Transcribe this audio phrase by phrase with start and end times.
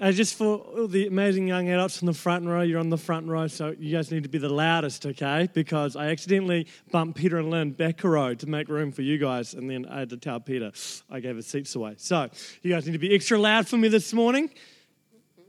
[0.00, 2.96] Uh, just for all the amazing young adults in the front row, you're on the
[2.96, 5.48] front row, so you guys need to be the loudest, okay?
[5.52, 9.18] Because I accidentally bumped Peter and Lynn back a row to make room for you
[9.18, 10.70] guys, and then I had to tell Peter
[11.10, 11.94] I gave his seats away.
[11.96, 12.28] So
[12.62, 14.50] you guys need to be extra loud for me this morning.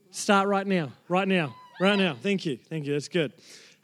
[0.09, 2.17] Start right now, right now, right now.
[2.19, 2.93] Thank you, thank you.
[2.93, 3.33] That's good.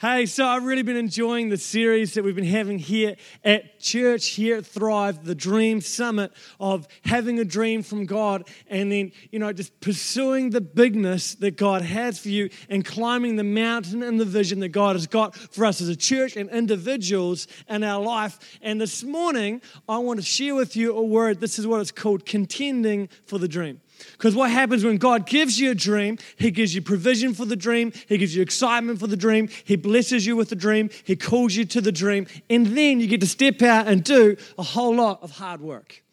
[0.01, 4.27] Hey, so I've really been enjoying the series that we've been having here at church,
[4.31, 9.39] here at Thrive, the Dream Summit of having a dream from God and then, you
[9.39, 14.19] know, just pursuing the bigness that God has for you and climbing the mountain and
[14.19, 18.03] the vision that God has got for us as a church and individuals in our
[18.03, 18.37] life.
[18.61, 21.39] And this morning, I want to share with you a word.
[21.39, 23.79] This is what it's called contending for the dream.
[24.13, 27.55] Because what happens when God gives you a dream, He gives you provision for the
[27.55, 31.15] dream, He gives you excitement for the dream, He blesses you with the dream, He
[31.15, 34.63] calls you to the dream, and then you get to step out and do a
[34.63, 36.04] whole lot of hard work.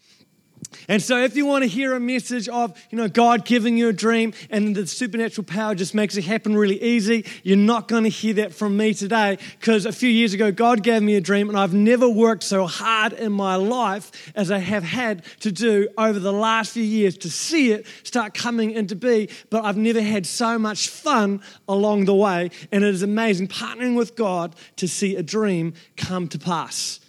[0.89, 3.89] And so, if you want to hear a message of, you know, God giving you
[3.89, 8.05] a dream and the supernatural power just makes it happen really easy, you're not going
[8.05, 11.21] to hear that from me today because a few years ago, God gave me a
[11.21, 15.53] dream and I've never worked so hard in my life as I have had to
[15.53, 19.29] do over the last few years to see it start coming into be.
[19.51, 22.51] But I've never had so much fun along the way.
[22.71, 27.01] And it is amazing partnering with God to see a dream come to pass.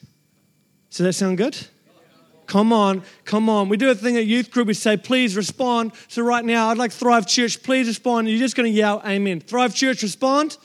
[0.90, 1.58] Does that sound good?
[2.54, 3.68] Come on, come on.
[3.68, 4.68] We do a thing at youth group.
[4.68, 5.94] We say, please respond.
[6.08, 8.28] So right now, I'd like Thrive Church, please respond.
[8.28, 9.40] And You're just going to yell, Amen.
[9.40, 10.60] Thrive Church, respond.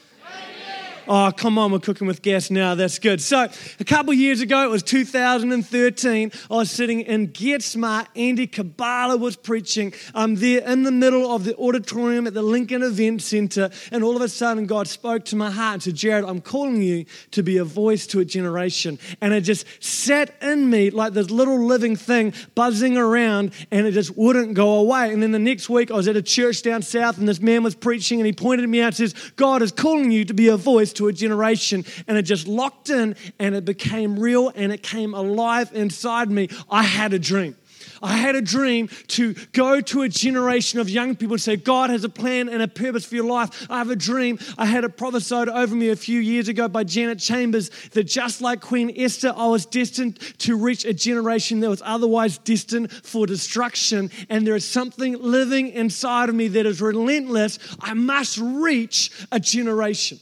[1.11, 2.75] Oh, come on, we're cooking with gas now.
[2.75, 3.23] That's good.
[3.23, 3.49] So,
[3.81, 8.09] a couple years ago, it was 2013, I was sitting in Get Smart.
[8.15, 9.95] Andy Kabbalah was preaching.
[10.15, 14.17] I'm there in the middle of the auditorium at the Lincoln Event Center, and all
[14.17, 17.43] of a sudden, God spoke to my heart and said, Jared, I'm calling you to
[17.43, 18.99] be a voice to a generation.
[19.23, 23.93] And it just sat in me like this little living thing buzzing around, and it
[23.93, 25.11] just wouldn't go away.
[25.11, 27.63] And then the next week, I was at a church down south, and this man
[27.63, 30.49] was preaching, and he pointed me out and says, God is calling you to be
[30.49, 31.85] a voice to a generation.
[32.07, 36.49] And it just locked in and it became real and it came alive inside me.
[36.71, 37.57] I had a dream.
[38.03, 41.91] I had a dream to go to a generation of young people and say, God
[41.91, 43.67] has a plan and a purpose for your life.
[43.71, 44.39] I have a dream.
[44.57, 48.41] I had it prophesied over me a few years ago by Janet Chambers that just
[48.41, 53.27] like Queen Esther, I was destined to reach a generation that was otherwise destined for
[53.27, 54.11] destruction.
[54.29, 57.59] And there is something living inside of me that is relentless.
[57.81, 60.21] I must reach a generation.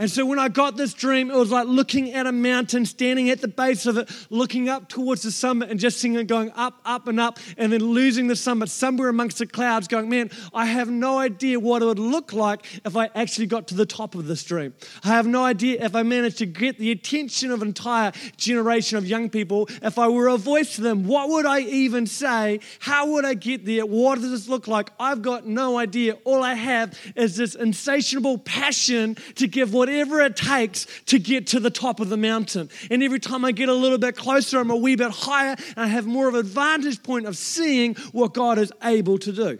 [0.00, 3.28] And so when I got this dream, it was like looking at a mountain, standing
[3.28, 6.50] at the base of it, looking up towards the summit, and just seeing it going
[6.52, 10.30] up, up, and up, and then losing the summit somewhere amongst the clouds, going, Man,
[10.54, 13.84] I have no idea what it would look like if I actually got to the
[13.84, 14.72] top of this dream.
[15.04, 18.96] I have no idea if I managed to get the attention of an entire generation
[18.96, 19.68] of young people.
[19.82, 22.60] If I were a voice to them, what would I even say?
[22.78, 23.84] How would I get there?
[23.84, 24.92] What does this look like?
[24.98, 26.14] I've got no idea.
[26.24, 31.48] All I have is this insatiable passion to give what whatever it takes to get
[31.48, 32.70] to the top of the mountain.
[32.90, 35.78] And every time I get a little bit closer, I'm a wee bit higher, and
[35.78, 39.58] I have more of an vantage point of seeing what God is able to do.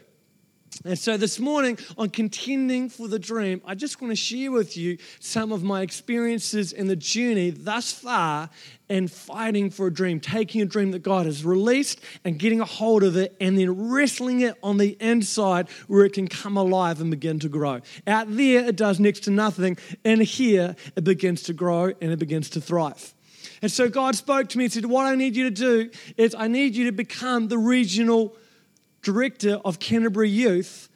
[0.82, 4.78] And so this morning, on contending for the dream, I just want to share with
[4.78, 8.48] you some of my experiences in the journey thus far
[8.88, 12.64] in fighting for a dream, taking a dream that God has released and getting a
[12.64, 17.02] hold of it, and then wrestling it on the inside where it can come alive
[17.02, 17.82] and begin to grow.
[18.06, 19.76] Out there, it does next to nothing.
[20.02, 23.12] In here, it begins to grow and it begins to thrive.
[23.60, 26.34] And so God spoke to me and said, What I need you to do is
[26.34, 28.34] I need you to become the regional
[29.02, 30.89] director of Canterbury Youth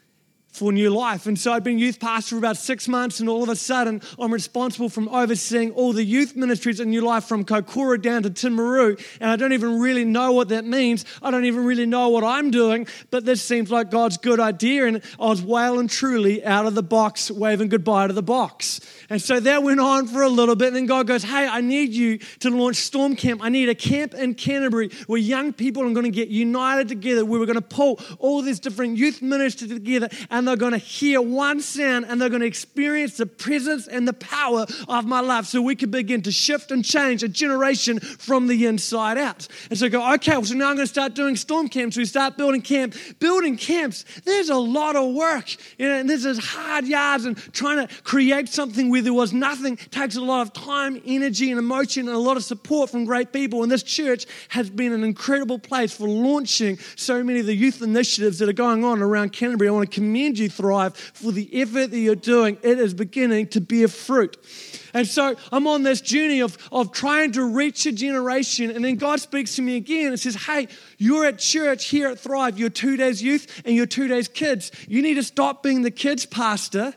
[0.54, 1.26] for new life.
[1.26, 4.00] And so I'd been youth pastor for about six months, and all of a sudden,
[4.20, 8.30] I'm responsible from overseeing all the youth ministries in new life from Kaikoura down to
[8.30, 9.04] Timaru.
[9.20, 11.04] And I don't even really know what that means.
[11.20, 14.86] I don't even really know what I'm doing, but this seems like God's good idea.
[14.86, 18.80] And I was well and truly out of the box, waving goodbye to the box.
[19.10, 20.68] And so that went on for a little bit.
[20.68, 23.42] And then God goes, Hey, I need you to launch Storm Camp.
[23.42, 27.24] I need a camp in Canterbury where young people are going to get united together,
[27.24, 30.08] where we're going to pull all these different youth ministers together.
[30.30, 33.88] And and they're going to hear one sound and they're going to experience the presence
[33.88, 37.28] and the power of my life so we can begin to shift and change a
[37.28, 39.48] generation from the inside out.
[39.70, 41.96] And so go, okay, well, so now I'm going to start doing storm camps.
[41.96, 42.94] We start building camp.
[43.20, 45.50] Building camps, there's a lot of work.
[45.78, 49.74] You know, and this hard yards and trying to create something where there was nothing
[49.74, 53.06] it takes a lot of time, energy, and emotion and a lot of support from
[53.06, 53.62] great people.
[53.62, 57.80] And this church has been an incredible place for launching so many of the youth
[57.80, 59.68] initiatives that are going on around Canterbury.
[59.68, 62.58] I want to commend you, Thrive, for the effort that you're doing.
[62.62, 64.36] It is beginning to bear fruit.
[64.92, 68.70] And so I'm on this journey of, of trying to reach a generation.
[68.70, 72.18] And then God speaks to me again and says, Hey, you're at church here at
[72.18, 72.58] Thrive.
[72.58, 74.70] You're two days youth and you're two days kids.
[74.88, 76.94] You need to stop being the kids pastor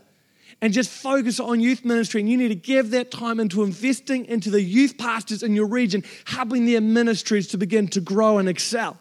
[0.62, 2.22] and just focus on youth ministry.
[2.22, 5.68] And you need to give that time into investing into the youth pastors in your
[5.68, 8.98] region, helping their ministries to begin to grow and excel.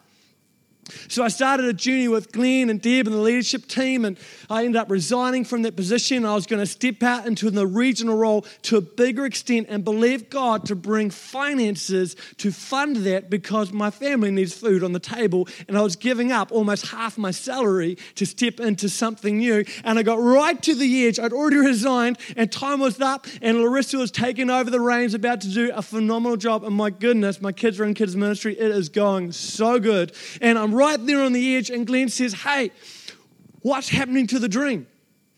[1.07, 4.17] So I started a journey with Glenn and Deb and the leadership team, and
[4.49, 6.25] I ended up resigning from that position.
[6.25, 9.83] I was going to step out into the regional role to a bigger extent and
[9.83, 14.99] believe God to bring finances to fund that because my family needs food on the
[14.99, 19.65] table, and I was giving up almost half my salary to step into something new.
[19.83, 21.19] And I got right to the edge.
[21.19, 25.41] I'd already resigned, and time was up, and Larissa was taking over the reins, about
[25.41, 26.63] to do a phenomenal job.
[26.63, 28.57] And my goodness, my kids are in kids ministry.
[28.57, 32.33] It is going so good, and I'm right there on the edge, and Glenn says,
[32.33, 32.71] Hey,
[33.61, 34.87] what's happening to the dream?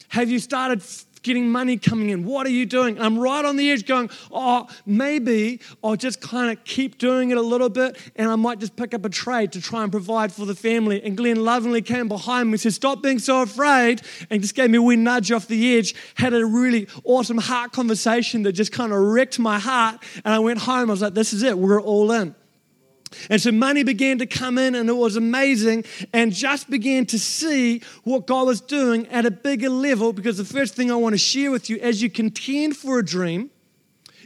[0.09, 0.83] Have you started
[1.21, 2.25] getting money coming in?
[2.25, 2.99] What are you doing?
[2.99, 7.37] I'm right on the edge going, Oh, maybe I'll just kind of keep doing it
[7.37, 10.31] a little bit and I might just pick up a trade to try and provide
[10.31, 11.03] for the family.
[11.03, 14.69] And Glenn lovingly came behind me and said, Stop being so afraid, and just gave
[14.69, 15.93] me a wee nudge off the edge.
[16.15, 20.01] Had a really awesome heart conversation that just kind of wrecked my heart.
[20.23, 20.89] And I went home.
[20.89, 21.57] I was like, This is it.
[21.57, 22.35] We're all in.
[23.29, 27.19] And so money began to come in, and it was amazing, and just began to
[27.19, 30.13] see what God was doing at a bigger level.
[30.13, 33.05] Because the first thing I want to share with you as you contend for a
[33.05, 33.49] dream,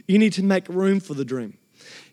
[0.06, 1.56] you need to make room for the dream.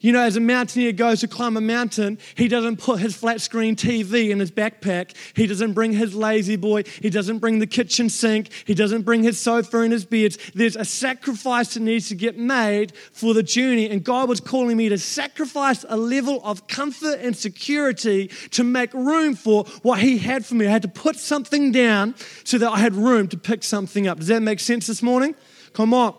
[0.01, 3.39] You know, as a mountaineer goes to climb a mountain, he doesn't put his flat
[3.39, 5.15] screen TV in his backpack.
[5.35, 6.83] He doesn't bring his lazy boy.
[7.01, 8.49] He doesn't bring the kitchen sink.
[8.65, 10.39] He doesn't bring his sofa and his beds.
[10.55, 13.91] There's a sacrifice that needs to get made for the journey.
[13.91, 18.91] And God was calling me to sacrifice a level of comfort and security to make
[18.95, 20.65] room for what He had for me.
[20.65, 24.17] I had to put something down so that I had room to pick something up.
[24.17, 25.35] Does that make sense this morning?
[25.73, 26.15] Come on.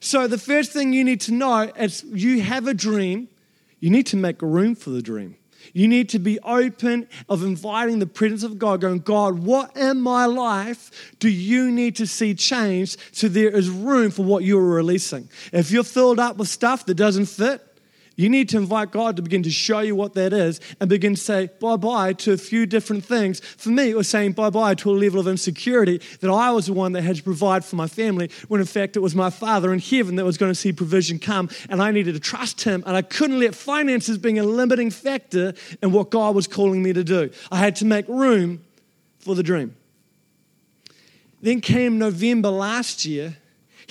[0.00, 3.28] So, the first thing you need to know is you have a dream,
[3.80, 5.36] you need to make room for the dream.
[5.72, 10.00] You need to be open of inviting the presence of God, going, God, what in
[10.00, 14.64] my life do you need to see changed so there is room for what you're
[14.64, 15.28] releasing?
[15.52, 17.62] If you're filled up with stuff that doesn't fit,
[18.20, 21.14] you need to invite God to begin to show you what that is and begin
[21.14, 23.40] to say bye bye to a few different things.
[23.40, 26.66] For me, it was saying bye bye to a level of insecurity that I was
[26.66, 29.30] the one that had to provide for my family, when in fact it was my
[29.30, 32.62] Father in heaven that was going to see provision come, and I needed to trust
[32.62, 32.82] Him.
[32.86, 36.92] And I couldn't let finances being a limiting factor in what God was calling me
[36.92, 37.30] to do.
[37.50, 38.62] I had to make room
[39.20, 39.74] for the dream.
[41.40, 43.38] Then came November last year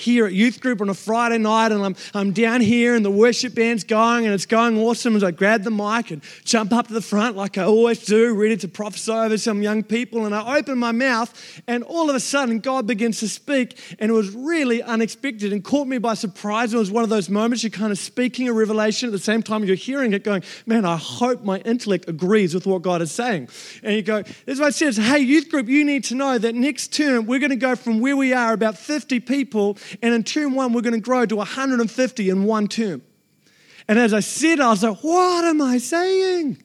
[0.00, 3.10] here at youth group on a Friday night, and I'm, I'm down here, and the
[3.10, 6.88] worship band's going, and it's going awesome as I grab the mic and jump up
[6.88, 10.26] to the front like I always do, ready to prophesy over some young people.
[10.26, 14.10] And I open my mouth, and all of a sudden, God begins to speak, and
[14.10, 16.74] it was really unexpected and caught me by surprise.
[16.74, 19.42] It was one of those moments you're kind of speaking a revelation at the same
[19.42, 23.12] time you're hearing it, going, Man, I hope my intellect agrees with what God is
[23.12, 23.48] saying.
[23.82, 26.38] And you go, This is what it says Hey, youth group, you need to know
[26.38, 30.14] that next term we're going to go from where we are, about 50 people, and
[30.14, 33.02] in term one, we're going to grow to 150 in one term.
[33.88, 36.62] And as I said, I was like, what am I saying?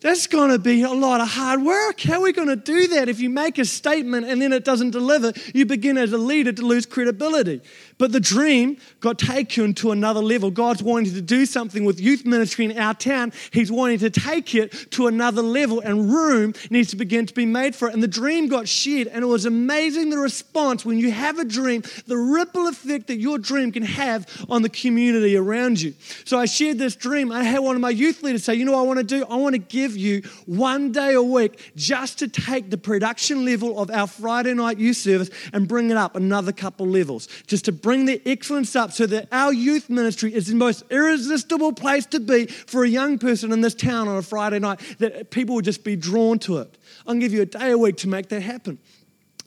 [0.00, 2.00] That's going to be a lot of hard work.
[2.00, 3.08] How are we going to do that?
[3.10, 6.52] If you make a statement and then it doesn't deliver, you begin as a leader
[6.52, 7.60] to lose credibility.
[8.00, 10.50] But the dream got taken to another level.
[10.50, 13.30] God's wanting to do something with youth ministry in our town.
[13.52, 17.44] He's wanting to take it to another level, and room needs to begin to be
[17.44, 17.92] made for it.
[17.92, 21.44] And the dream got shared, and it was amazing the response when you have a
[21.44, 25.92] dream, the ripple effect that your dream can have on the community around you.
[26.24, 27.30] So I shared this dream.
[27.30, 29.26] I had one of my youth leaders say, You know what I want to do?
[29.28, 33.78] I want to give you one day a week just to take the production level
[33.78, 37.72] of our Friday night youth service and bring it up another couple levels, just to
[37.72, 42.06] bring bring the excellence up so that our youth ministry is the most irresistible place
[42.06, 45.56] to be for a young person in this town on a Friday night, that people
[45.56, 46.78] would just be drawn to it.
[47.04, 48.78] I'll give you a day a week to make that happen.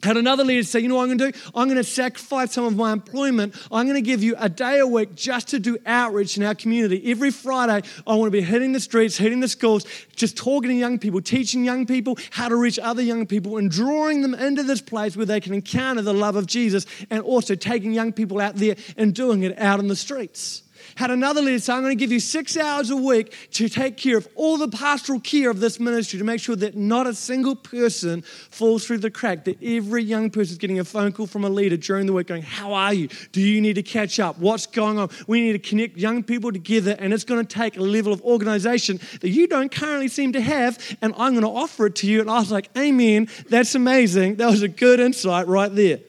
[0.04, 1.38] Had another leader say, you know what I'm going to do?
[1.54, 3.56] I'm going to sacrifice some of my employment.
[3.72, 6.54] I'm going to give you a day a week just to do outreach in our
[6.54, 7.10] community.
[7.10, 10.74] Every Friday, I want to be hitting the streets, hitting the schools, just talking to
[10.74, 14.62] young people, teaching young people how to reach other young people, and drawing them into
[14.62, 18.42] this place where they can encounter the love of Jesus, and also taking young people
[18.42, 20.63] out there and doing it out in the streets
[20.96, 23.96] had another leader say, I'm going to give you six hours a week to take
[23.96, 27.14] care of all the pastoral care of this ministry to make sure that not a
[27.14, 31.26] single person falls through the crack, that every young person is getting a phone call
[31.26, 33.08] from a leader during the week going, How are you?
[33.32, 34.38] Do you need to catch up?
[34.38, 35.10] What's going on?
[35.26, 38.22] We need to connect young people together, and it's going to take a level of
[38.22, 42.06] organization that you don't currently seem to have, and I'm going to offer it to
[42.06, 42.20] you.
[42.20, 43.28] And I was like, Amen.
[43.48, 44.36] That's amazing.
[44.36, 46.00] That was a good insight right there.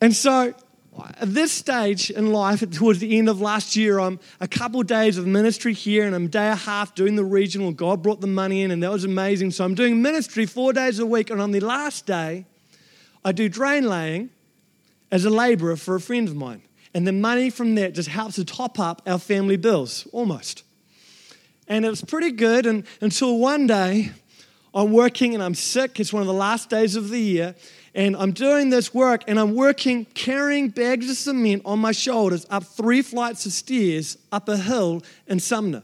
[0.00, 0.54] And so
[1.20, 4.86] at this stage in life, towards the end of last year, I'm a couple of
[4.86, 7.72] days of ministry here and I'm a day and a half doing the regional.
[7.72, 9.50] God brought the money in and that was amazing.
[9.50, 11.30] So I'm doing ministry four days a week.
[11.30, 12.46] And on the last day,
[13.24, 14.30] I do drain laying
[15.10, 16.62] as a laborer for a friend of mine.
[16.92, 20.62] And the money from that just helps to top up our family bills, almost.
[21.66, 24.12] And it was pretty good and, until one day,
[24.74, 26.00] I'm working and I'm sick.
[26.00, 27.54] It's one of the last days of the year
[27.94, 32.46] and I'm doing this work and I'm working carrying bags of cement on my shoulders
[32.50, 35.82] up three flights of stairs up a hill in Sumner.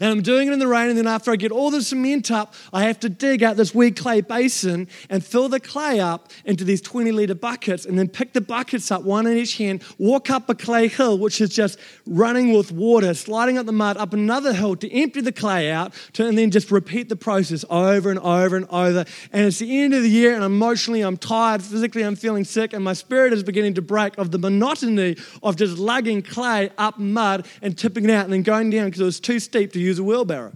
[0.00, 2.30] And I'm doing it in the rain, and then after I get all the cement
[2.30, 6.30] up, I have to dig out this wee clay basin and fill the clay up
[6.44, 9.82] into these 20 litre buckets, and then pick the buckets up, one in each hand,
[9.98, 13.96] walk up a clay hill, which is just running with water, sliding up the mud,
[13.96, 17.64] up another hill to empty the clay out, to, and then just repeat the process
[17.70, 19.04] over and over and over.
[19.32, 22.72] And it's the end of the year, and emotionally, I'm tired, physically, I'm feeling sick,
[22.72, 26.98] and my spirit is beginning to break of the monotony of just lugging clay up
[26.98, 29.84] mud and tipping it out and then going down because it was too steep to
[29.84, 30.52] use a wheelbarrow.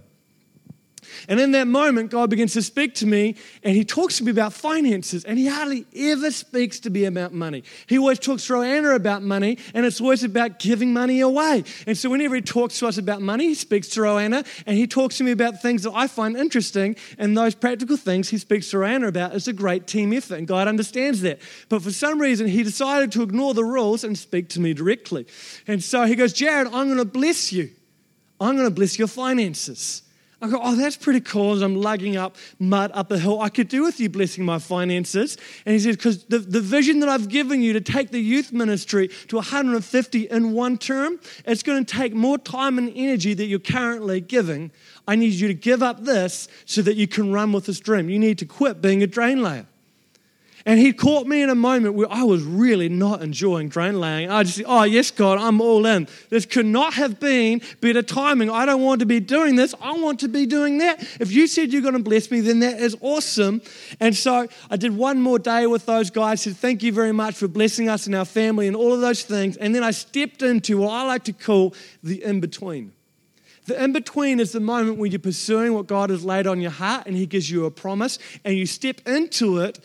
[1.27, 4.31] And in that moment, God begins to speak to me and He talks to me
[4.31, 5.23] about finances.
[5.23, 7.63] And He hardly ever speaks to me about money.
[7.87, 11.63] He always talks to Roanna about money, and it's always about giving money away.
[11.87, 14.87] And so, whenever He talks to us about money, He speaks to Roanna and He
[14.87, 16.95] talks to me about things that I find interesting.
[17.17, 20.35] And those practical things He speaks to Roanna about is a great team effort.
[20.35, 21.39] And God understands that.
[21.69, 25.25] But for some reason, He decided to ignore the rules and speak to me directly.
[25.67, 27.69] And so He goes, Jared, I'm going to bless you.
[28.39, 30.03] I'm going to bless your finances.
[30.43, 31.53] I go, oh, that's pretty cool.
[31.53, 34.59] As I'm lugging up mud up a hill, I could do with you blessing my
[34.59, 35.37] finances.
[35.65, 38.51] And he says, because the, the vision that I've given you to take the youth
[38.51, 43.45] ministry to 150 in one term, it's going to take more time and energy that
[43.45, 44.71] you're currently giving.
[45.07, 48.09] I need you to give up this so that you can run with this dream.
[48.09, 49.65] You need to quit being a drain layer.
[50.65, 54.31] And he caught me in a moment where I was really not enjoying drain laying.
[54.31, 56.07] I just, oh, yes, God, I'm all in.
[56.29, 58.49] This could not have been better timing.
[58.49, 59.75] I don't want to be doing this.
[59.81, 61.01] I want to be doing that.
[61.19, 63.61] If you said you're going to bless me, then that is awesome.
[63.99, 67.35] And so I did one more day with those guys, said, thank you very much
[67.35, 69.57] for blessing us and our family and all of those things.
[69.57, 72.93] And then I stepped into what I like to call the in between.
[73.65, 76.71] The in between is the moment when you're pursuing what God has laid on your
[76.71, 79.79] heart and He gives you a promise and you step into it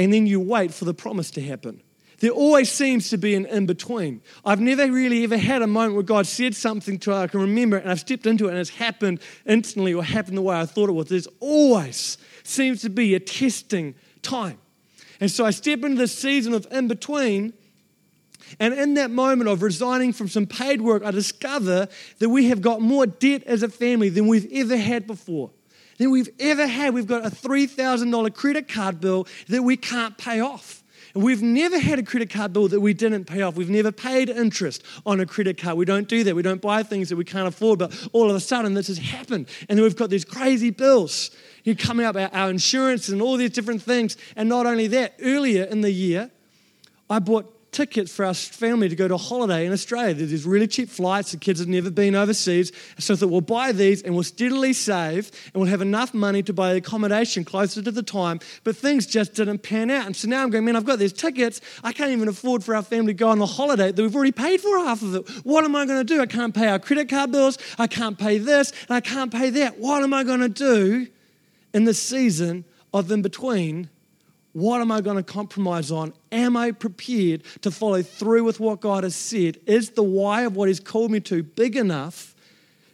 [0.00, 1.82] and then you wait for the promise to happen.
[2.20, 4.22] There always seems to be an in between.
[4.46, 7.76] I've never really ever had a moment where God said something to I can remember
[7.76, 10.64] it and I've stepped into it and it's happened instantly or happened the way I
[10.64, 11.08] thought it would.
[11.08, 14.58] There's always seems to be a testing time.
[15.20, 17.52] And so I step into this season of in between.
[18.58, 21.88] And in that moment of resigning from some paid work, I discover
[22.20, 25.50] that we have got more debt as a family than we've ever had before
[26.00, 26.94] than we've ever had.
[26.94, 30.82] We've got a $3,000 credit card bill that we can't pay off.
[31.12, 33.54] And we've never had a credit card bill that we didn't pay off.
[33.54, 35.76] We've never paid interest on a credit card.
[35.76, 36.34] We don't do that.
[36.34, 37.80] We don't buy things that we can't afford.
[37.80, 39.46] But all of a sudden, this has happened.
[39.68, 41.32] And then we've got these crazy bills
[41.64, 44.16] you coming up, our, our insurance and all these different things.
[44.36, 46.30] And not only that, earlier in the year,
[47.10, 50.14] I bought tickets for our family to go to a holiday in Australia.
[50.14, 51.32] There's really cheap flights.
[51.32, 52.72] The kids have never been overseas.
[52.98, 56.42] So I thought we'll buy these and we'll steadily save and we'll have enough money
[56.42, 58.40] to buy the accommodation closer to the time.
[58.64, 60.06] But things just didn't pan out.
[60.06, 61.60] And so now I'm going, man, I've got these tickets.
[61.84, 64.32] I can't even afford for our family to go on a holiday that we've already
[64.32, 65.28] paid for half of it.
[65.44, 66.20] What am I going to do?
[66.20, 67.58] I can't pay our credit card bills.
[67.78, 69.78] I can't pay this and I can't pay that.
[69.78, 71.06] What am I going to do
[71.72, 73.88] in the season of in between?
[74.52, 76.12] What am I going to compromise on?
[76.32, 79.58] Am I prepared to follow through with what God has said?
[79.66, 82.34] Is the why of what He's called me to big enough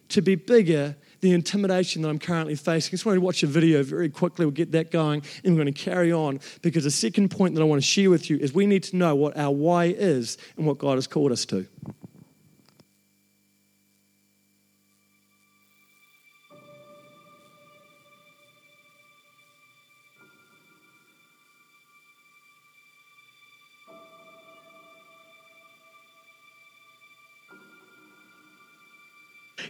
[0.09, 2.91] to be bigger the intimidation that I'm currently facing.
[2.91, 4.45] I just want to watch a video very quickly.
[4.45, 7.63] We'll get that going and we're going to carry on because the second point that
[7.63, 10.39] I want to share with you is we need to know what our why is
[10.57, 11.67] and what God has called us to.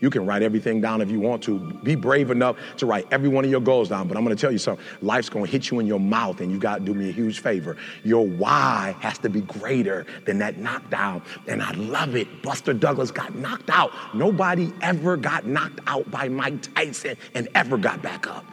[0.01, 1.59] You can write everything down if you want to.
[1.83, 4.09] Be brave enough to write every one of your goals down.
[4.09, 4.85] But I'm going to tell you something.
[5.03, 7.13] Life's going to hit you in your mouth, and you got to do me a
[7.13, 7.77] huge favor.
[8.05, 11.23] Your why has to be greater than that knockdown.
[11.47, 12.43] And I love it.
[12.43, 13.93] Buster Douglas got knocked out.
[14.15, 18.45] Nobody ever got knocked out by Mike Tyson and ever got back up.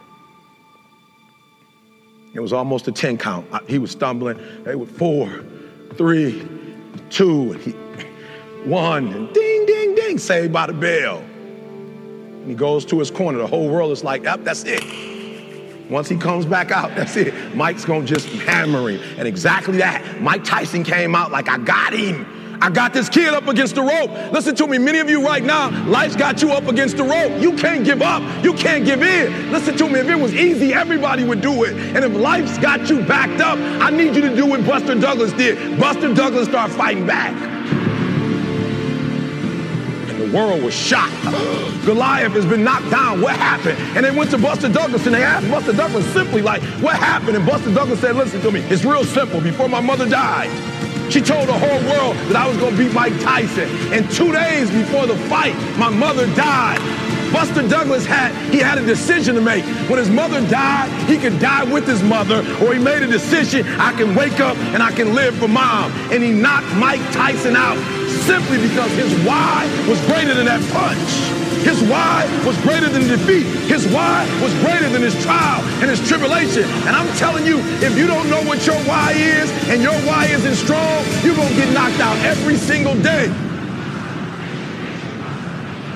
[2.34, 3.46] It was almost a 10 count.
[3.68, 4.38] He was stumbling.
[4.64, 5.44] They were four,
[5.94, 6.46] three,
[7.08, 7.70] two, and he,
[8.68, 11.22] one, and ding, ding, ding, saved by the bell.
[12.44, 13.38] And he goes to his corner.
[13.38, 14.84] The whole world is like, yep, that's it.
[15.88, 17.56] Once he comes back out, that's it.
[17.56, 19.00] Mike's gonna just hammer him.
[19.16, 20.20] And exactly that.
[20.20, 22.58] Mike Tyson came out like, I got him.
[22.60, 24.10] I got this kid up against the rope.
[24.30, 27.40] Listen to me, many of you right now, life's got you up against the rope.
[27.40, 28.22] You can't give up.
[28.44, 29.50] You can't give in.
[29.50, 31.72] Listen to me, if it was easy, everybody would do it.
[31.72, 35.32] And if life's got you backed up, I need you to do what Buster Douglas
[35.32, 35.80] did.
[35.80, 37.32] Buster Douglas started fighting back.
[40.34, 41.14] World was shocked.
[41.86, 43.20] Goliath has been knocked down.
[43.20, 43.78] What happened?
[43.96, 47.36] And they went to Buster Douglas and they asked Buster Douglas simply like, what happened?
[47.36, 49.40] And Buster Douglas said, listen to me, it's real simple.
[49.40, 50.50] Before my mother died,
[51.12, 53.68] she told the whole world that I was going to beat Mike Tyson.
[53.92, 56.80] And two days before the fight, my mother died.
[57.32, 59.64] Buster Douglas had, he had a decision to make.
[59.88, 63.66] When his mother died, he could die with his mother, or he made a decision,
[63.78, 65.92] I can wake up and I can live for mom.
[66.10, 67.76] And he knocked Mike Tyson out
[68.24, 71.44] simply because his why was greater than that punch.
[71.64, 73.46] His why was greater than defeat.
[73.70, 76.64] His why was greater than his trial and his tribulation.
[76.84, 80.26] And I'm telling you, if you don't know what your why is and your why
[80.26, 83.32] isn't strong, you're going to get knocked out every single day.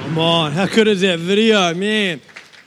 [0.03, 2.21] Come on, how good is that video, man?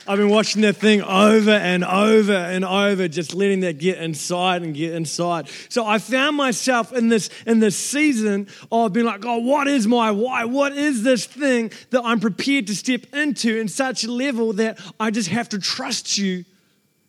[0.06, 4.62] I've been watching that thing over and over and over, just letting that get inside
[4.62, 5.48] and get inside.
[5.68, 9.86] So I found myself in this in this season of being like, oh, what is
[9.86, 10.44] my why?
[10.44, 14.78] What is this thing that I'm prepared to step into in such a level that
[14.98, 16.44] I just have to trust you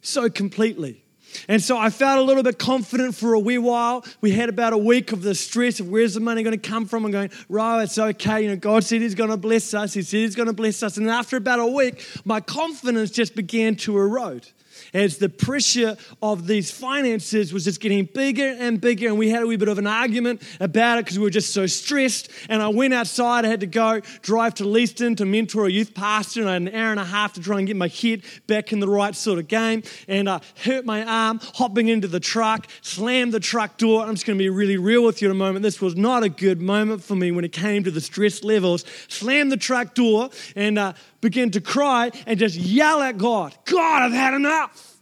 [0.01, 1.02] so completely?
[1.47, 4.05] And so I felt a little bit confident for a wee while.
[4.21, 6.85] We had about a week of the stress of where's the money going to come
[6.85, 8.43] from and going, right, it's okay.
[8.43, 9.93] You know, God said He's going to bless us.
[9.93, 10.97] He said He's going to bless us.
[10.97, 14.47] And after about a week, my confidence just began to erode
[14.93, 19.07] as the pressure of these finances was just getting bigger and bigger.
[19.07, 21.53] And we had a wee bit of an argument about it because we were just
[21.53, 22.29] so stressed.
[22.49, 23.45] And I went outside.
[23.45, 26.41] I had to go drive to Leeston to mentor a youth pastor.
[26.41, 28.71] And I had an hour and a half to try and get my head back
[28.71, 29.83] in the right sort of game.
[30.07, 34.03] And I hurt my arm hopping into the truck, slammed the truck door.
[34.03, 35.63] I'm just going to be really real with you in a moment.
[35.63, 38.85] This was not a good moment for me when it came to the stress levels.
[39.07, 44.03] Slammed the truck door and uh, began to cry and just yell at God God,
[44.03, 44.92] I've had enough.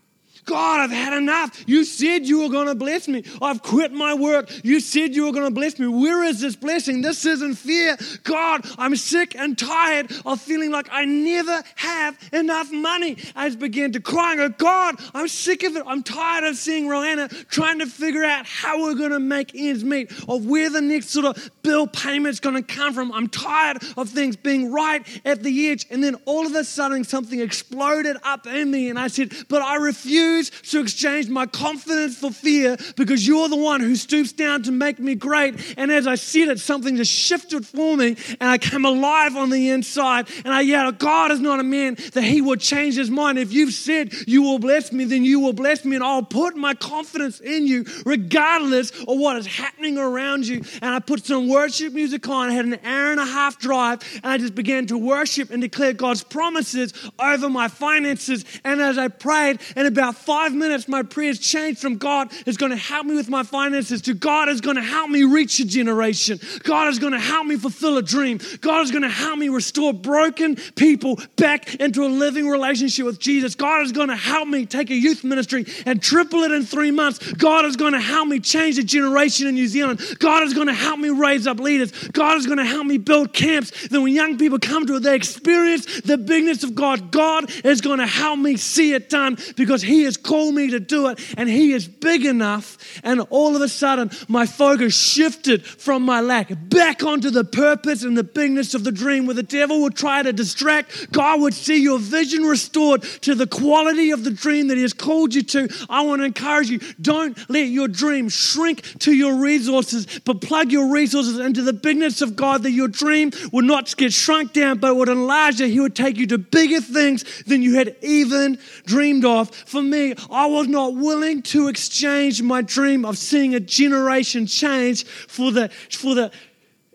[0.46, 1.64] God, I've had enough.
[1.68, 3.24] You said you were going to bless me.
[3.42, 4.50] I've quit my work.
[4.64, 5.88] You said you were going to bless me.
[5.88, 7.02] Where is this blessing?
[7.02, 7.98] This isn't fair.
[8.24, 13.18] God, I'm sick and tired of feeling like I never have enough money.
[13.36, 15.84] I just began to cry and go, God, I'm sick of it.
[15.86, 19.84] I'm tired of seeing Roanna trying to figure out how we're going to make ends
[19.84, 23.12] meet, of where the next sort of bill payment's going to come from.
[23.12, 25.86] I'm tired of things being right at the edge.
[25.90, 29.62] And then all of a sudden, something exploded up in me, and I said, But
[29.62, 34.32] I refuse refuse to exchange my confidence for fear because you're the one who stoops
[34.32, 35.76] down to make me great.
[35.78, 39.50] And as I said it, something just shifted for me and I came alive on
[39.50, 40.30] the inside.
[40.46, 43.38] And I yelled, God is not a man that he would change his mind.
[43.38, 45.96] If you've said you will bless me, then you will bless me.
[45.96, 50.64] And I'll put my confidence in you regardless of what is happening around you.
[50.82, 52.50] And I put some worship music on.
[52.50, 55.62] I had an hour and a half drive and I just began to worship and
[55.62, 58.46] declare God's promises over my finances.
[58.64, 62.72] And as I prayed, in about five minutes, my prayers changed from God is going
[62.72, 65.66] to help me with my finances to God is going to help me reach a
[65.66, 66.40] generation.
[66.64, 68.40] God is going to help me fulfill a dream.
[68.62, 73.20] God is going to help me restore broken people back into a living relationship with
[73.20, 73.56] Jesus.
[73.56, 76.92] God is going to help me take a youth ministry and triple it in three
[76.92, 77.34] months.
[77.34, 80.02] God is going to help me change a generation in New Zealand.
[80.20, 81.92] God is going to help me raise up leaders.
[82.10, 85.04] God is going to help me build camps that when young people come to it,
[85.04, 87.12] they experience the bigness of God.
[87.12, 90.70] God is going to help me see it done because He is has called me
[90.72, 92.78] to do it and He is big enough.
[93.04, 98.04] And all of a sudden, my focus shifted from my lack back onto the purpose
[98.04, 101.12] and the bigness of the dream where the devil would try to distract.
[101.12, 104.94] God would see your vision restored to the quality of the dream that He has
[104.94, 105.70] called you to.
[105.90, 110.72] I want to encourage you don't let your dream shrink to your resources, but plug
[110.72, 114.80] your resources into the bigness of God that your dream would not get shrunk down,
[114.80, 115.70] but would enlarge it.
[115.70, 119.54] He would take you to bigger things than you had even dreamed of.
[119.54, 125.06] For me, I was not willing to exchange my dream of seeing a generation change
[125.06, 126.32] for the, for the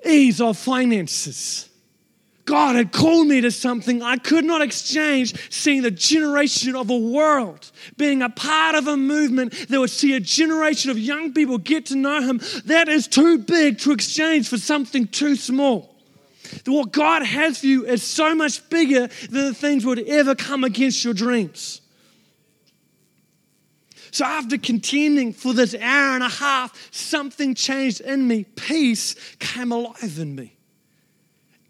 [0.04, 1.68] ease of finances.
[2.46, 6.96] God had called me to something I could not exchange, seeing the generation of a
[6.96, 11.58] world, being a part of a movement that would see a generation of young people
[11.58, 12.40] get to know Him.
[12.66, 15.96] That is too big to exchange for something too small.
[16.64, 20.62] What God has for you is so much bigger than the things would ever come
[20.62, 21.80] against your dreams.
[24.16, 28.44] So, after contending for this hour and a half, something changed in me.
[28.44, 30.56] Peace came alive in me.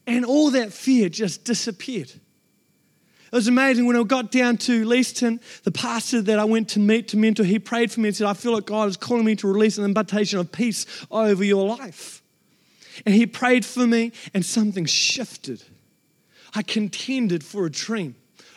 [0.06, 2.08] And all that fear just disappeared.
[2.08, 6.78] It was amazing when I got down to Leeston, the pastor that I went to
[6.78, 9.24] meet to mentor, he prayed for me and said, I feel like God is calling
[9.24, 12.22] me to release an invitation of peace over your life.
[13.04, 15.64] And he prayed for me, and something shifted.
[16.54, 18.14] I contended for a dream.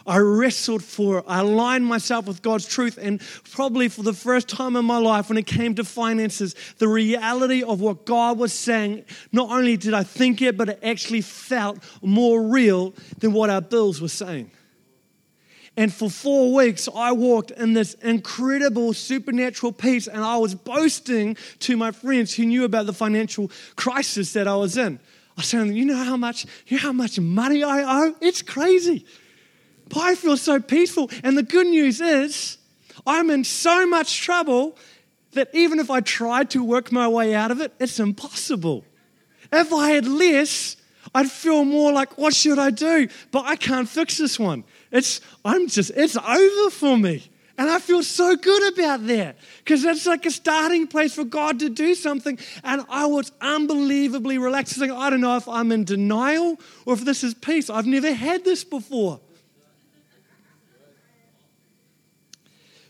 [0.09, 1.25] I wrestled for it.
[1.27, 2.97] I aligned myself with God's truth.
[2.99, 6.87] And probably for the first time in my life, when it came to finances, the
[6.87, 11.21] reality of what God was saying, not only did I think it, but it actually
[11.21, 14.49] felt more real than what our bills were saying.
[15.77, 21.37] And for four weeks, I walked in this incredible supernatural peace, and I was boasting
[21.59, 24.99] to my friends who knew about the financial crisis that I was in.
[25.37, 28.15] I was saying, "You know how much, you know how much money I owe?
[28.19, 29.05] It's crazy."
[29.89, 31.09] But I feel so peaceful.
[31.23, 32.57] And the good news is,
[33.05, 34.77] I'm in so much trouble
[35.33, 38.83] that even if I tried to work my way out of it, it's impossible.
[39.51, 40.77] If I had less,
[41.13, 43.07] I'd feel more like, what should I do?
[43.31, 44.63] But I can't fix this one.
[44.91, 47.23] It's, I'm just, it's over for me.
[47.57, 51.59] And I feel so good about that because that's like a starting place for God
[51.59, 52.39] to do something.
[52.63, 54.81] And I was unbelievably relaxed.
[54.81, 57.69] I don't know if I'm in denial or if this is peace.
[57.69, 59.19] I've never had this before.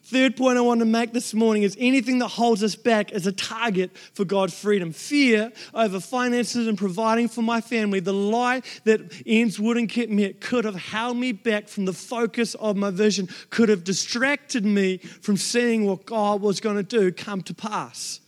[0.09, 3.27] Third point I want to make this morning is anything that holds us back is
[3.27, 4.91] a target for God's freedom.
[4.91, 10.23] Fear over finances and providing for my family, the lie that ends wouldn't keep me,
[10.23, 14.65] it could have held me back from the focus of my vision, could have distracted
[14.65, 18.19] me from seeing what God was going to do come to pass.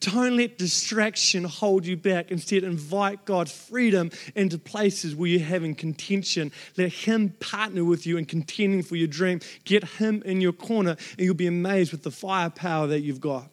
[0.00, 2.30] Don't let distraction hold you back.
[2.30, 6.52] Instead, invite God's freedom into places where you're having contention.
[6.78, 9.40] Let Him partner with you in contending for your dream.
[9.64, 13.50] Get Him in your corner, and you'll be amazed with the firepower that you've got.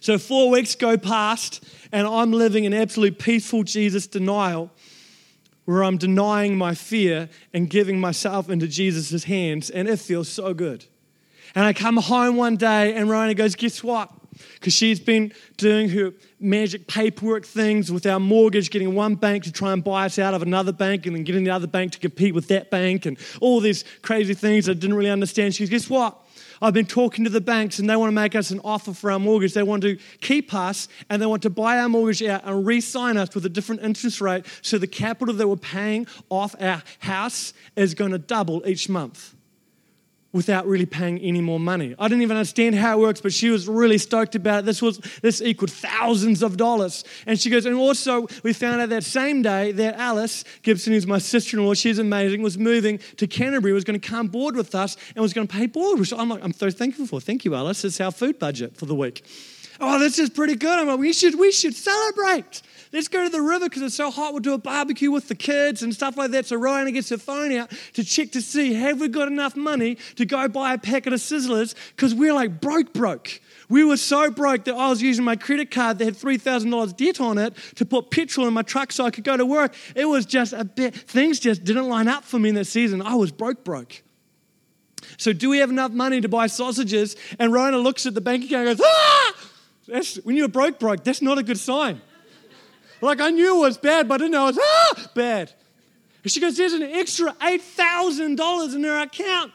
[0.00, 4.70] So, four weeks go past, and I'm living in absolute peaceful Jesus denial
[5.64, 10.52] where I'm denying my fear and giving myself into Jesus' hands, and it feels so
[10.52, 10.84] good.
[11.54, 14.10] And I come home one day, and Ryan goes, Guess what?
[14.54, 19.52] Because she's been doing her magic paperwork things with our mortgage, getting one bank to
[19.52, 21.98] try and buy us out of another bank, and then getting the other bank to
[21.98, 25.54] compete with that bank, and all these crazy things I didn't really understand.
[25.54, 26.24] She goes, Guess what?
[26.60, 29.12] I've been talking to the banks and they want to make us an offer for
[29.12, 29.54] our mortgage.
[29.54, 32.80] They want to keep us and they want to buy our mortgage out and re
[32.80, 36.82] sign us with a different interest rate so the capital that we're paying off our
[37.00, 39.34] house is going to double each month
[40.32, 41.94] without really paying any more money.
[41.98, 44.64] I didn't even understand how it works, but she was really stoked about it.
[44.66, 47.02] This was this equaled thousands of dollars.
[47.26, 51.06] And she goes, and also we found out that same day that Alice Gibson, who's
[51.06, 54.96] my sister-in-law, she's amazing, was moving to Canterbury, was going to come board with us
[55.14, 55.98] and was going to pay board.
[55.98, 57.20] Which I'm like, I'm so thankful for.
[57.20, 57.84] Thank you, Alice.
[57.84, 59.24] It's our food budget for the week.
[59.80, 60.78] Oh, this is pretty good.
[60.78, 62.62] I'm like, we should, we should celebrate.
[62.92, 64.32] Let's go to the river because it's so hot.
[64.32, 66.46] We'll do a barbecue with the kids and stuff like that.
[66.46, 69.98] So Ryan gets her phone out to check to see have we got enough money
[70.16, 73.40] to go buy a packet of sizzlers because we're like broke, broke.
[73.68, 77.20] We were so broke that I was using my credit card that had $3,000 debt
[77.20, 79.74] on it to put petrol in my truck so I could go to work.
[79.94, 83.02] It was just a bit, things just didn't line up for me in that season.
[83.02, 84.02] I was broke, broke.
[85.16, 87.16] So, do we have enough money to buy sausages?
[87.38, 89.34] And Rona looks at the bank account and goes, Ah!
[89.88, 92.00] That's, when you're broke, broke, that's not a good sign.
[93.00, 95.52] Like I knew it was bad, but I didn't know it was ah, bad.
[96.22, 99.52] And she goes, There's an extra $8,000 in her account.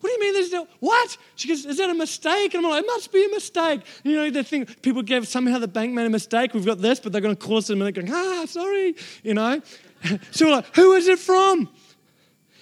[0.00, 1.16] What do you mean there's no, what?
[1.34, 2.54] She goes, is that a mistake?
[2.54, 3.80] And I'm like, it must be a mistake.
[4.04, 6.54] You know, the thing, people gave, somehow the bank made a mistake.
[6.54, 8.94] We've got this, but they're going to call us in a minute going, ah, sorry,
[9.24, 9.60] you know.
[10.30, 11.68] so we're like, who is it from?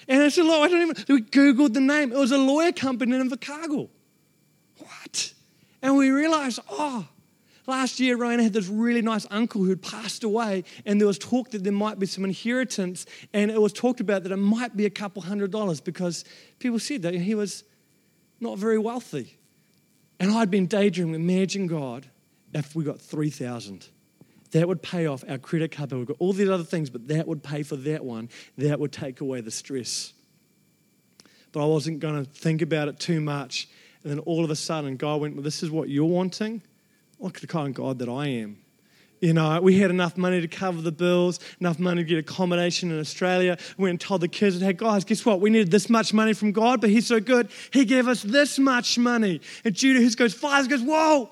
[0.08, 2.10] And I said, look, I don't even, we Googled the name.
[2.10, 3.90] It was a lawyer company in Invercargill.
[5.86, 7.06] And we realized, oh,
[7.68, 11.18] Last year, Ryan had this really nice uncle who had passed away, and there was
[11.18, 14.76] talk that there might be some inheritance, and it was talked about that it might
[14.76, 16.24] be a couple hundred dollars because
[16.60, 17.64] people said that he was
[18.38, 19.36] not very wealthy.
[20.20, 22.06] And I'd been daydreaming, imagine God
[22.54, 23.88] if we got 3,000.
[24.52, 25.98] That would pay off our credit card bill.
[25.98, 28.28] We've got all these other things, but that would pay for that one.
[28.58, 30.12] That would take away the stress.
[31.50, 33.68] But I wasn't going to think about it too much.
[34.06, 36.62] And then all of a sudden, God went, well, This is what you're wanting.
[37.18, 38.56] Look at the kind of God that I am.
[39.20, 42.92] You know, we had enough money to cover the bills, enough money to get accommodation
[42.92, 43.58] in Australia.
[43.76, 45.40] We went and told the kids, hey, guys, guess what?
[45.40, 48.60] We needed this much money from God, but He's so good, He gave us this
[48.60, 49.40] much money.
[49.64, 51.30] And Judah, who goes, Father goes, whoa,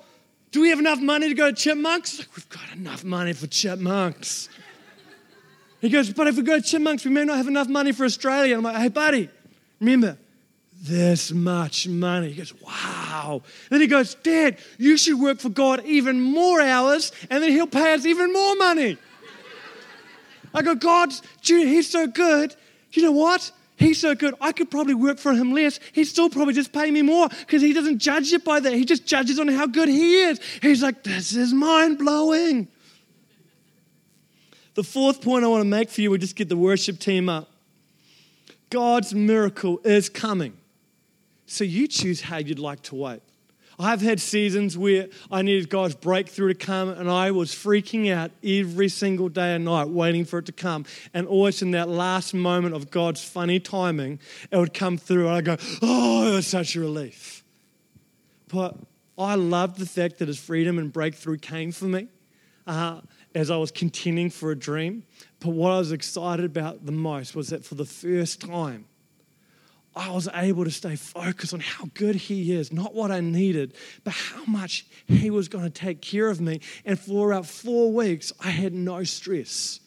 [0.51, 2.19] do we have enough money to go to Chipmunks?
[2.19, 4.49] Like, We've got enough money for Chipmunks.
[5.79, 8.03] He goes, but if we go to Chipmunks, we may not have enough money for
[8.03, 8.57] Australia.
[8.57, 9.29] And I'm like, hey, buddy,
[9.79, 10.17] remember,
[10.85, 12.29] this much money.
[12.29, 13.41] He goes, wow.
[13.69, 17.67] Then he goes, Dad, you should work for God even more hours, and then he'll
[17.67, 18.97] pay us even more money.
[20.53, 22.55] I go, God, he's so good.
[22.91, 23.51] You know what?
[23.77, 24.35] He's so good.
[24.39, 25.81] I could probably work for him less.
[25.91, 28.71] He'd still probably just pay me more because he doesn't judge it by that.
[28.71, 30.39] He just judges on how good he is.
[30.61, 32.69] He's like, this is mind blowing.
[34.75, 37.27] The fourth point I want to make for you, we just get the worship team
[37.27, 37.49] up.
[38.69, 40.57] God's miracle is coming.
[41.45, 43.21] So you choose how you'd like to wait.
[43.77, 48.31] I've had seasons where I needed God's breakthrough to come, and I was freaking out
[48.43, 50.85] every single day and night waiting for it to come.
[51.13, 55.35] And always in that last moment of God's funny timing, it would come through, and
[55.35, 57.43] I'd go, Oh, it was such a relief.
[58.47, 58.77] But
[59.17, 62.07] I loved the fact that His freedom and breakthrough came for me
[62.67, 63.01] uh,
[63.33, 65.03] as I was contending for a dream.
[65.39, 68.85] But what I was excited about the most was that for the first time,
[69.95, 73.73] I was able to stay focused on how good He is, not what I needed,
[74.03, 76.59] but how much He was going to take care of me.
[76.85, 79.79] And for about four weeks, I had no stress.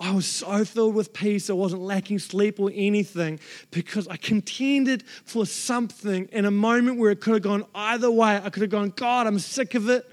[0.00, 3.38] I was so filled with peace, I wasn't lacking sleep or anything
[3.70, 8.40] because I contended for something in a moment where it could have gone either way.
[8.42, 10.04] I could have gone, God, I'm sick of it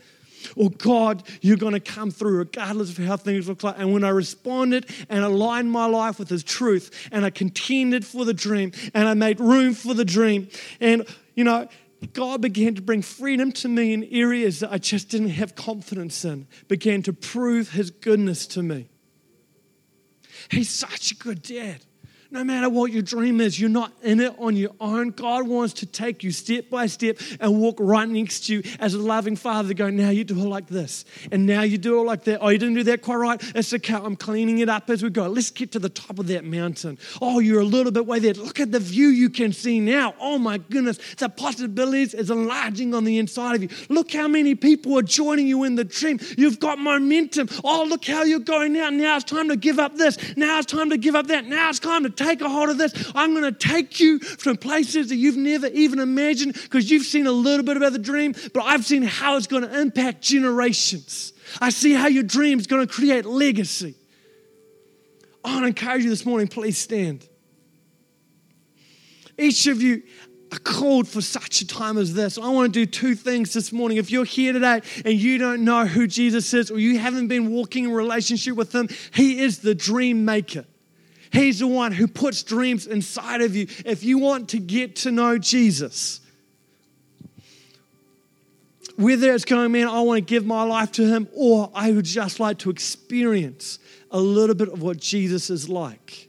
[0.56, 3.75] or God, you're going to come through regardless of how things look like.
[3.77, 8.25] And when I responded and aligned my life with His truth, and I contended for
[8.25, 10.49] the dream, and I made room for the dream,
[10.80, 11.67] and you know,
[12.13, 16.25] God began to bring freedom to me in areas that I just didn't have confidence
[16.25, 18.89] in, began to prove His goodness to me.
[20.49, 21.82] He's such a good dad.
[22.34, 25.10] No matter what your dream is, you're not in it on your own.
[25.10, 28.94] God wants to take you step by step and walk right next to you as
[28.94, 32.04] a loving father, going, Now you do it like this, and now you do it
[32.04, 32.39] like that.
[32.41, 33.52] Oh, you didn't do that quite right.
[33.54, 33.96] It's okay.
[33.96, 35.28] I'm cleaning it up as we go.
[35.28, 36.98] Let's get to the top of that mountain.
[37.22, 38.34] Oh, you're a little bit way there.
[38.34, 40.15] Look at the view you can see now.
[40.17, 41.00] Oh, my goodness.
[41.17, 43.70] The possibilities is enlarging on the inside of you.
[43.89, 46.17] Look how many people are joining you in the dream.
[46.38, 47.50] You've got momentum.
[47.65, 48.89] Oh, look how you're going now.
[48.89, 50.17] Now it's time to give up this.
[50.38, 51.46] Now it's time to give up that.
[51.46, 53.12] Now it's time to take a hold of this.
[53.16, 57.28] I'm going to take you from places that you've never even imagined because you've seen
[57.28, 61.34] a little bit about the dream, but I've seen how it's going to impact generations.
[61.60, 63.96] I see how your dream is going to create legacy.
[65.44, 67.28] I want to encourage you this morning, please stand.
[69.38, 70.04] Each of you
[70.52, 72.38] are called for such a time as this.
[72.38, 73.98] I want to do two things this morning.
[73.98, 77.52] If you're here today and you don't know who Jesus is or you haven't been
[77.52, 80.66] walking in relationship with him, he is the dream maker.
[81.32, 83.67] He's the one who puts dreams inside of you.
[83.86, 86.20] If you want to get to know Jesus,
[88.98, 92.06] whether it's going, man, I want to give my life to him, or I would
[92.06, 93.80] just like to experience
[94.12, 96.28] a little bit of what Jesus is like.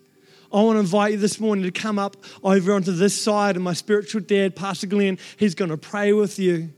[0.53, 3.65] I want to invite you this morning to come up over onto this side, and
[3.65, 6.73] my spiritual dad, Pastor Glenn, he's going to pray with you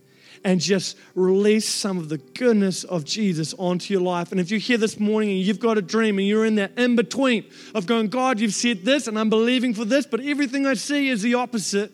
[0.45, 4.31] and just release some of the goodness of Jesus onto your life.
[4.31, 6.79] And if you're here this morning and you've got a dream and you're in that
[6.79, 10.67] in between of going, God, you've said this and I'm believing for this, but everything
[10.67, 11.93] I see is the opposite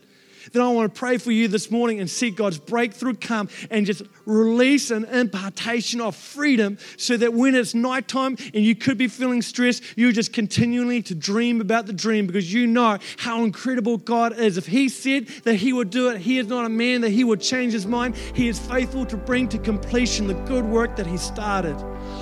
[0.52, 3.86] then I want to pray for you this morning and see God's breakthrough come and
[3.86, 9.08] just release an impartation of freedom so that when it's nighttime and you could be
[9.08, 13.96] feeling stressed, you're just continually to dream about the dream because you know how incredible
[13.96, 14.56] God is.
[14.56, 17.24] If He said that He would do it, He is not a man that He
[17.24, 18.16] would change His mind.
[18.34, 21.76] He is faithful to bring to completion the good work that He started.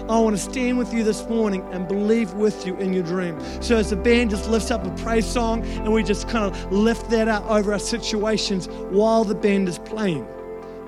[0.08, 3.38] I want to stand with you this morning and believe with you in your dream.
[3.62, 6.72] So as the band just lifts up a praise song and we just kind of
[6.72, 10.26] lift that out over our situations while the band is playing,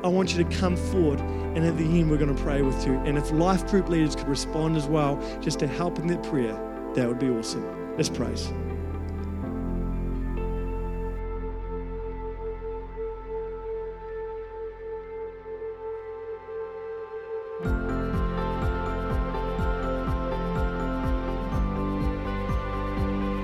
[0.03, 2.87] I want you to come forward and at the end we're going to pray with
[2.87, 2.95] you.
[3.01, 6.55] And if life group leaders could respond as well, just to help in that prayer,
[6.95, 7.97] that would be awesome.
[7.97, 8.51] Let's praise.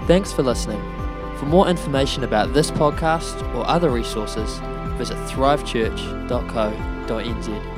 [0.06, 0.80] Thanks for listening.
[1.36, 4.60] For more information about this podcast or other resources,
[4.98, 7.75] visit thrivechurch.co.nz.